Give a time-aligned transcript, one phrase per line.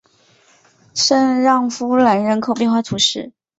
[0.95, 3.33] 圣让夫兰人口变化图示